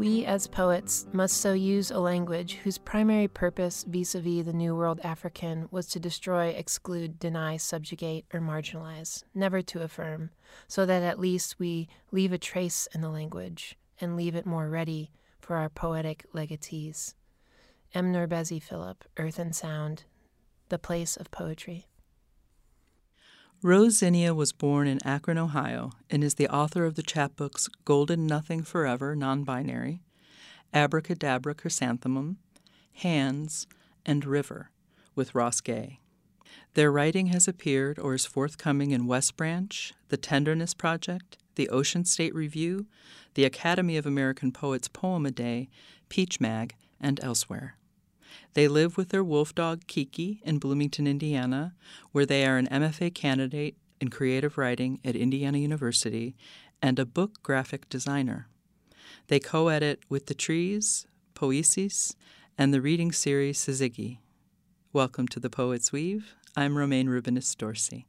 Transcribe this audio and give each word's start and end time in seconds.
We, 0.00 0.24
as 0.24 0.46
poets, 0.46 1.06
must 1.12 1.36
so 1.36 1.52
use 1.52 1.90
a 1.90 1.98
language 1.98 2.54
whose 2.54 2.78
primary 2.78 3.28
purpose 3.28 3.84
vis 3.86 4.14
a 4.14 4.20
vis 4.22 4.46
the 4.46 4.54
New 4.54 4.74
World 4.74 4.98
African 5.04 5.68
was 5.70 5.88
to 5.88 6.00
destroy, 6.00 6.46
exclude, 6.46 7.18
deny, 7.18 7.58
subjugate, 7.58 8.24
or 8.32 8.40
marginalize, 8.40 9.24
never 9.34 9.60
to 9.60 9.82
affirm, 9.82 10.30
so 10.66 10.86
that 10.86 11.02
at 11.02 11.20
least 11.20 11.58
we 11.58 11.86
leave 12.12 12.32
a 12.32 12.38
trace 12.38 12.88
in 12.94 13.02
the 13.02 13.10
language 13.10 13.76
and 14.00 14.16
leave 14.16 14.34
it 14.34 14.46
more 14.46 14.70
ready 14.70 15.10
for 15.38 15.56
our 15.56 15.68
poetic 15.68 16.24
legatees. 16.32 17.12
M. 17.92 18.10
NourbeSe 18.10 18.62
Philip, 18.62 19.04
Earth 19.18 19.38
and 19.38 19.54
Sound, 19.54 20.04
The 20.70 20.78
Place 20.78 21.18
of 21.18 21.30
Poetry. 21.30 21.89
Rose 23.62 23.98
Zinnia 23.98 24.32
was 24.32 24.52
born 24.52 24.86
in 24.86 25.06
Akron, 25.06 25.36
Ohio, 25.36 25.90
and 26.08 26.24
is 26.24 26.36
the 26.36 26.48
author 26.48 26.86
of 26.86 26.94
the 26.94 27.02
chapbooks 27.02 27.68
Golden 27.84 28.26
Nothing 28.26 28.62
Forever, 28.62 29.14
Non 29.14 29.44
Binary, 29.44 30.00
Abracadabra 30.72 31.54
Chrysanthemum, 31.54 32.38
Hands, 32.94 33.66
and 34.06 34.24
River, 34.24 34.70
with 35.14 35.34
Ross 35.34 35.60
Gay. 35.60 36.00
Their 36.72 36.90
writing 36.90 37.26
has 37.26 37.46
appeared 37.46 37.98
or 37.98 38.14
is 38.14 38.24
forthcoming 38.24 38.92
in 38.92 39.06
West 39.06 39.36
Branch, 39.36 39.92
The 40.08 40.16
Tenderness 40.16 40.72
Project, 40.72 41.36
the 41.56 41.68
Ocean 41.68 42.06
State 42.06 42.34
Review, 42.34 42.86
the 43.34 43.44
Academy 43.44 43.98
of 43.98 44.06
American 44.06 44.52
Poets 44.52 44.88
Poem 44.88 45.26
a 45.26 45.30
Day, 45.30 45.68
Peach 46.08 46.40
Mag, 46.40 46.76
and 46.98 47.22
elsewhere. 47.22 47.76
They 48.54 48.68
live 48.68 48.96
with 48.96 49.10
their 49.10 49.24
wolf 49.24 49.54
dog 49.54 49.86
Kiki 49.86 50.40
in 50.44 50.58
Bloomington, 50.58 51.06
Indiana, 51.06 51.74
where 52.12 52.26
they 52.26 52.46
are 52.46 52.56
an 52.56 52.68
MFA 52.68 53.14
candidate 53.14 53.76
in 54.00 54.08
creative 54.08 54.58
writing 54.58 55.00
at 55.04 55.16
Indiana 55.16 55.58
University 55.58 56.34
and 56.82 56.98
a 56.98 57.06
book 57.06 57.42
graphic 57.42 57.88
designer. 57.88 58.48
They 59.28 59.40
co 59.40 59.68
edit 59.68 60.00
with 60.08 60.26
The 60.26 60.34
Trees, 60.34 61.06
Poesis, 61.34 62.14
and 62.56 62.74
the 62.74 62.80
reading 62.80 63.12
series 63.12 63.58
Syzygy. 63.58 64.18
Welcome 64.92 65.28
to 65.28 65.40
the 65.40 65.50
Poet's 65.50 65.92
Weave. 65.92 66.34
I'm 66.56 66.76
Romayne 66.76 67.08
Rubinas 67.08 67.56
Dorsey. 67.56 68.06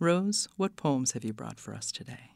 Rose, 0.00 0.48
what 0.56 0.76
poems 0.76 1.12
have 1.12 1.24
you 1.24 1.32
brought 1.32 1.60
for 1.60 1.74
us 1.74 1.92
today? 1.92 2.32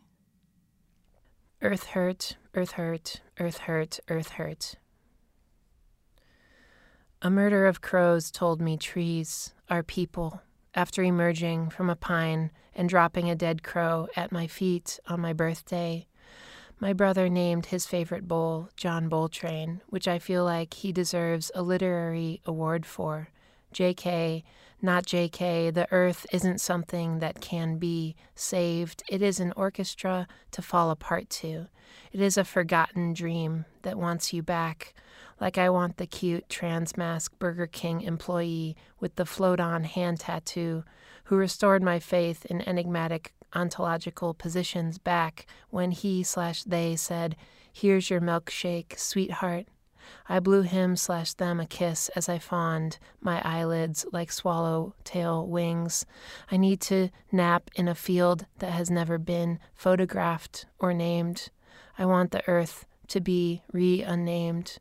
Earth 1.61 1.87
hurt, 1.87 2.37
earth 2.55 2.73
hurt, 2.73 3.21
earth 3.39 3.59
hurt, 3.59 4.01
earth 4.09 4.31
hurt. 4.31 4.77
A 7.25 7.31
murder 7.31 7.67
of 7.67 7.81
crows 7.81 8.33
told 8.33 8.61
me 8.61 8.77
trees 8.77 9.55
are 9.71 9.85
people 9.85 10.43
after 10.75 11.05
emerging 11.05 11.71
from 11.71 11.89
a 11.89 11.95
pine 11.95 12.51
and 12.75 12.89
dropping 12.89 13.31
a 13.31 13.37
dead 13.37 13.63
crow 13.63 14.09
at 14.17 14.33
my 14.33 14.49
feet 14.49 14.99
on 15.07 15.21
my 15.21 15.33
birthday. 15.33 16.09
My 16.81 16.93
brother 16.93 17.29
named 17.29 17.67
his 17.67 17.87
favorite 17.87 18.27
bowl 18.27 18.71
John 18.77 19.09
Boltrain, 19.09 19.83
which 19.87 20.09
I 20.09 20.19
feel 20.19 20.45
like 20.45 20.75
he 20.75 20.91
deserves 20.91 21.53
a 21.55 21.63
literary 21.63 22.41
award 22.45 22.85
for. 22.85 23.29
JK, 23.73 24.43
not 24.83 25.07
JK, 25.07 25.73
the 25.73 25.87
earth 25.93 26.27
isn't 26.33 26.61
something 26.61 27.21
that 27.21 27.41
can 27.41 27.79
be 27.79 28.17
saved. 28.35 29.05
It 29.09 29.23
is 29.23 29.39
an 29.39 29.53
orchestra 29.57 30.27
to 30.51 30.61
fall 30.61 30.91
apart 30.91 31.31
to. 31.31 31.69
It 32.11 32.21
is 32.21 32.37
a 32.37 32.43
forgotten 32.43 33.13
dream 33.13 33.65
that 33.83 33.97
wants 33.97 34.33
you 34.33 34.43
back 34.43 34.93
like 35.43 35.59
I 35.59 35.71
want 35.71 35.97
the 35.97 36.07
cute 36.07 36.49
transmasc 36.49 37.31
Burger 37.41 37.67
King 37.67 38.03
employee 38.03 38.77
with 39.01 39.17
the 39.17 39.27
float 39.27 39.59
on 39.59 39.83
hand 39.83 40.21
tattoo 40.21 40.85
who 41.25 41.37
restored 41.37 41.83
my 41.83 41.99
faith 41.99 42.45
in 42.45 42.63
enigmatic 42.63 43.35
ontological 43.53 44.35
positions 44.35 44.99
back 44.99 45.47
when 45.69 45.91
he 45.91 46.23
slash 46.23 46.63
they 46.63 46.95
said, 46.95 47.35
Here's 47.73 48.09
your 48.09 48.21
milkshake, 48.21 48.97
sweetheart. 48.97 49.67
I 50.29 50.39
blew 50.39 50.63
him 50.63 50.95
slash 50.95 51.35
them 51.35 51.59
a 51.59 51.67
kiss 51.67 52.09
as 52.15 52.29
I 52.29 52.39
fawned, 52.39 53.01
my 53.21 53.43
eyelids 53.45 54.07
like 54.13 54.31
swallow 54.31 54.95
tail 55.03 55.45
wings. 55.45 56.07
I 56.53 56.57
need 56.57 56.81
to 56.83 57.09
nap 57.33 57.69
in 57.75 57.89
a 57.89 57.97
field 57.97 58.47
that 58.61 58.71
has 58.71 58.93
never 58.93 59.19
been 59.19 59.59
photographed 59.75 60.67
or 60.79 60.95
named. 60.95 61.51
I 61.99 62.07
want 62.07 62.31
the 62.31 62.49
earth 62.49 62.87
to 63.09 63.21
be 63.21 63.63
re 63.73 64.03
unnamed. 64.03 64.79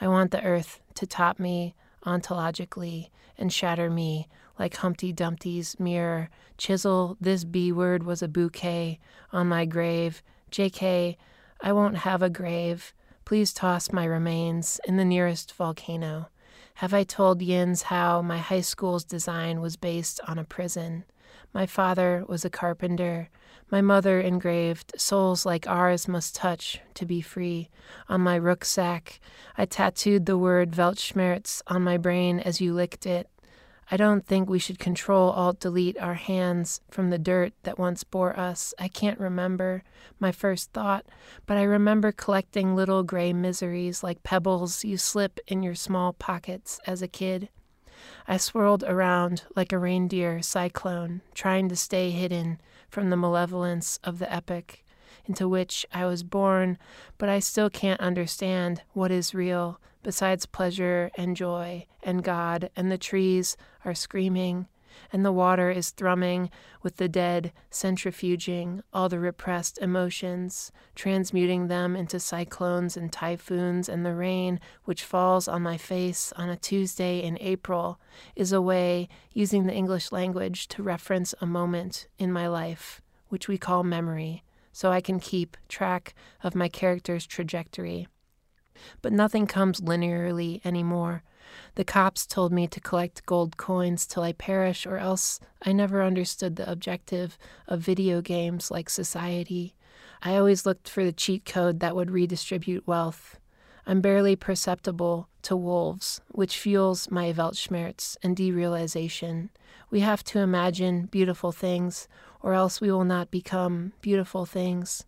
I 0.00 0.08
want 0.08 0.30
the 0.30 0.42
earth 0.42 0.80
to 0.94 1.06
top 1.06 1.38
me 1.38 1.74
ontologically 2.04 3.10
and 3.38 3.52
shatter 3.52 3.90
me 3.90 4.28
like 4.58 4.76
Humpty 4.76 5.12
Dumpty's 5.12 5.78
mirror. 5.80 6.28
Chisel, 6.58 7.16
this 7.20 7.44
B 7.44 7.72
word 7.72 8.02
was 8.02 8.22
a 8.22 8.28
bouquet 8.28 8.98
on 9.32 9.48
my 9.48 9.64
grave. 9.64 10.22
JK, 10.50 11.16
I 11.62 11.72
won't 11.72 11.98
have 11.98 12.22
a 12.22 12.30
grave. 12.30 12.92
Please 13.24 13.52
toss 13.52 13.92
my 13.92 14.04
remains 14.04 14.80
in 14.86 14.96
the 14.96 15.04
nearest 15.04 15.54
volcano. 15.54 16.28
Have 16.74 16.92
I 16.94 17.04
told 17.04 17.42
Yins 17.42 17.82
how 17.82 18.22
my 18.22 18.38
high 18.38 18.62
school's 18.62 19.04
design 19.04 19.60
was 19.60 19.76
based 19.76 20.20
on 20.26 20.38
a 20.38 20.44
prison? 20.44 21.04
My 21.52 21.66
father 21.66 22.24
was 22.28 22.44
a 22.44 22.50
carpenter. 22.50 23.28
My 23.70 23.80
mother 23.80 24.20
engraved, 24.20 24.92
Souls 24.96 25.44
like 25.44 25.66
ours 25.66 26.06
must 26.06 26.34
touch 26.34 26.80
to 26.94 27.04
be 27.04 27.20
free. 27.20 27.70
On 28.08 28.20
my 28.20 28.38
rucksack, 28.38 29.20
I 29.58 29.64
tattooed 29.64 30.26
the 30.26 30.38
word 30.38 30.72
Weltschmerz 30.72 31.62
on 31.66 31.82
my 31.82 31.96
brain 31.96 32.38
as 32.40 32.60
you 32.60 32.72
licked 32.72 33.04
it. 33.04 33.28
I 33.92 33.96
don't 33.96 34.24
think 34.24 34.48
we 34.48 34.60
should 34.60 34.78
control 34.78 35.30
alt 35.30 35.58
delete 35.58 35.98
our 35.98 36.14
hands 36.14 36.80
from 36.92 37.10
the 37.10 37.18
dirt 37.18 37.52
that 37.64 37.78
once 37.78 38.04
bore 38.04 38.38
us. 38.38 38.72
I 38.78 38.86
can't 38.86 39.18
remember 39.18 39.82
my 40.20 40.30
first 40.30 40.70
thought, 40.72 41.06
but 41.46 41.56
I 41.56 41.64
remember 41.64 42.12
collecting 42.12 42.76
little 42.76 43.02
gray 43.02 43.32
miseries 43.32 44.04
like 44.04 44.22
pebbles 44.22 44.84
you 44.84 44.96
slip 44.96 45.40
in 45.48 45.64
your 45.64 45.74
small 45.74 46.12
pockets 46.12 46.78
as 46.86 47.02
a 47.02 47.08
kid. 47.08 47.48
I 48.26 48.36
swirled 48.38 48.82
around 48.84 49.42
like 49.54 49.72
a 49.72 49.78
reindeer 49.78 50.42
cyclone, 50.42 51.20
trying 51.34 51.68
to 51.68 51.76
stay 51.76 52.10
hidden 52.10 52.60
from 52.88 53.10
the 53.10 53.16
malevolence 53.16 53.98
of 54.02 54.18
the 54.18 54.32
epic 54.32 54.84
into 55.26 55.48
which 55.48 55.84
I 55.92 56.06
was 56.06 56.22
born, 56.22 56.78
but 57.18 57.28
I 57.28 57.38
still 57.40 57.70
can't 57.70 58.00
understand 58.00 58.82
what 58.92 59.10
is 59.10 59.34
real 59.34 59.80
besides 60.02 60.46
pleasure 60.46 61.10
and 61.16 61.36
joy 61.36 61.86
and 62.02 62.24
God, 62.24 62.70
and 62.74 62.90
the 62.90 62.98
trees 62.98 63.56
are 63.84 63.94
screaming, 63.94 64.66
and 65.12 65.24
the 65.24 65.32
water 65.32 65.70
is 65.70 65.90
thrumming 65.90 66.50
with 66.82 66.96
the 66.96 67.08
dead, 67.08 67.52
centrifuging 67.70 68.82
all 68.92 69.08
the 69.08 69.18
repressed 69.18 69.78
emotions, 69.78 70.72
transmuting 70.94 71.68
them 71.68 71.96
into 71.96 72.20
cyclones 72.20 72.96
and 72.96 73.12
typhoons, 73.12 73.88
and 73.88 74.04
the 74.04 74.14
rain, 74.14 74.60
which 74.84 75.04
falls 75.04 75.48
on 75.48 75.62
my 75.62 75.76
face 75.76 76.32
on 76.36 76.48
a 76.48 76.56
Tuesday 76.56 77.22
in 77.22 77.38
April, 77.40 78.00
is 78.36 78.52
a 78.52 78.62
way 78.62 79.08
using 79.32 79.66
the 79.66 79.74
English 79.74 80.12
language 80.12 80.68
to 80.68 80.82
reference 80.82 81.34
a 81.40 81.46
moment 81.46 82.08
in 82.18 82.32
my 82.32 82.48
life, 82.48 83.00
which 83.28 83.48
we 83.48 83.58
call 83.58 83.82
memory, 83.82 84.44
so 84.72 84.90
I 84.90 85.00
can 85.00 85.20
keep 85.20 85.56
track 85.68 86.14
of 86.42 86.54
my 86.54 86.68
character's 86.68 87.26
trajectory. 87.26 88.06
But 89.02 89.12
nothing 89.12 89.46
comes 89.46 89.80
linearly 89.80 90.64
anymore. 90.64 91.22
The 91.74 91.84
cops 91.84 92.26
told 92.26 92.52
me 92.52 92.66
to 92.68 92.80
collect 92.80 93.26
gold 93.26 93.56
coins 93.56 94.06
till 94.06 94.22
I 94.22 94.32
perish, 94.32 94.86
or 94.86 94.98
else 94.98 95.40
I 95.62 95.72
never 95.72 96.02
understood 96.02 96.56
the 96.56 96.70
objective 96.70 97.36
of 97.66 97.80
video 97.80 98.20
games 98.20 98.70
like 98.70 98.88
society. 98.90 99.74
I 100.22 100.36
always 100.36 100.66
looked 100.66 100.88
for 100.88 101.04
the 101.04 101.12
cheat 101.12 101.44
code 101.44 101.80
that 101.80 101.96
would 101.96 102.10
redistribute 102.10 102.86
wealth. 102.86 103.38
I'm 103.86 104.00
barely 104.00 104.36
perceptible 104.36 105.28
to 105.42 105.56
wolves, 105.56 106.20
which 106.28 106.58
fuels 106.58 107.10
my 107.10 107.32
Weltschmerz 107.32 108.16
and 108.22 108.36
derealization. 108.36 109.48
We 109.90 110.00
have 110.00 110.22
to 110.24 110.38
imagine 110.38 111.06
beautiful 111.06 111.50
things, 111.50 112.06
or 112.42 112.54
else 112.54 112.80
we 112.80 112.92
will 112.92 113.04
not 113.04 113.30
become 113.30 113.92
beautiful 114.02 114.44
things. 114.46 115.06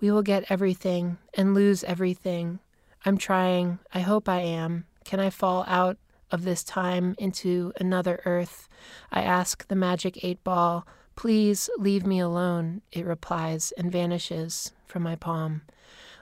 We 0.00 0.10
will 0.10 0.22
get 0.22 0.50
everything 0.50 1.18
and 1.34 1.54
lose 1.54 1.84
everything. 1.84 2.60
I'm 3.06 3.18
trying. 3.18 3.80
I 3.92 4.00
hope 4.00 4.30
I 4.30 4.40
am. 4.40 4.86
Can 5.04 5.20
I 5.20 5.28
fall 5.28 5.64
out 5.68 5.98
of 6.30 6.44
this 6.44 6.64
time 6.64 7.14
into 7.18 7.72
another 7.78 8.22
earth? 8.24 8.66
I 9.12 9.20
ask 9.22 9.68
the 9.68 9.76
magic 9.76 10.24
eight 10.24 10.42
ball. 10.42 10.86
Please 11.14 11.68
leave 11.78 12.06
me 12.06 12.18
alone, 12.18 12.80
it 12.90 13.04
replies 13.04 13.72
and 13.76 13.92
vanishes 13.92 14.72
from 14.86 15.02
my 15.02 15.16
palm. 15.16 15.62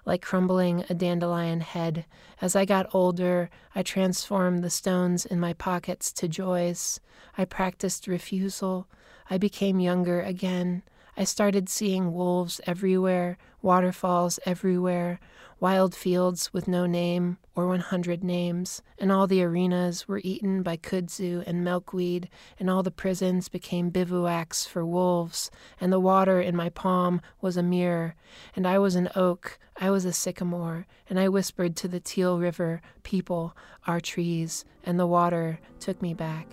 Like 0.05 0.23
crumbling 0.23 0.85
a 0.91 0.95
dandelion 0.95 1.61
head, 1.61 2.05
as 2.41 2.57
I 2.57 2.65
got 2.65 2.93
older, 2.93 3.49
I 3.77 3.85
transformed 3.85 4.65
the 4.65 4.69
stones 4.69 5.25
in 5.25 5.39
my 5.39 5.53
pockets 5.53 6.13
to 6.15 6.27
joys. 6.27 6.99
I 7.39 7.45
practiced 7.45 8.09
refusal. 8.09 8.89
I 9.31 9.39
became 9.39 9.79
younger 9.79 10.21
again. 10.21 10.83
I 11.17 11.25
started 11.25 11.69
seeing 11.69 12.15
wolves 12.15 12.61
everywhere, 12.67 13.37
waterfalls 13.61 14.39
everywhere, 14.47 15.21
wild 15.61 15.95
fields 15.95 16.53
with 16.55 16.67
no 16.67 16.87
name 16.87 17.37
or 17.55 17.69
100 17.69 18.25
names, 18.25 18.83
and 18.99 19.13
all 19.13 19.27
the 19.27 19.43
arenas 19.43 20.09
were 20.09 20.23
eaten 20.25 20.63
by 20.63 20.77
kudzu 20.77 21.45
and 21.47 21.63
milkweed, 21.63 22.31
and 22.59 22.71
all 22.71 22.83
the 22.83 22.91
prisons 22.91 23.51
became 23.51 23.91
bivouacs 23.91 24.67
for 24.67 24.87
wolves, 24.87 25.51
and 25.79 25.93
the 25.93 26.01
water 26.01 26.41
in 26.41 26.57
my 26.57 26.71
palm 26.71 27.21
was 27.43 27.59
a 27.59 27.63
mirror, 27.63 28.15
and 28.57 28.67
I 28.67 28.79
was 28.79 28.95
an 28.95 29.11
oak, 29.15 29.59
I 29.77 29.91
was 29.91 30.07
a 30.07 30.13
sycamore, 30.15 30.87
and 31.11 31.21
I 31.21 31.29
whispered 31.29 31.77
to 31.77 31.89
the 31.89 32.01
Teal 32.01 32.39
River, 32.39 32.81
People 33.03 33.55
are 33.87 34.01
trees, 34.01 34.65
and 34.83 34.99
the 34.99 35.07
water 35.07 35.61
took 35.79 36.01
me 36.01 36.15
back. 36.15 36.49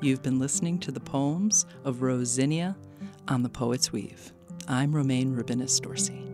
You've 0.00 0.22
been 0.22 0.38
listening 0.38 0.78
to 0.80 0.92
the 0.92 1.00
poems 1.00 1.64
of 1.84 2.02
Rose 2.02 2.28
Zinnia 2.28 2.76
on 3.28 3.42
The 3.42 3.48
Poet's 3.48 3.92
Weave. 3.92 4.32
I'm 4.68 4.94
Romayne 4.94 5.34
Rubinas 5.34 5.80
Dorsey. 5.80 6.33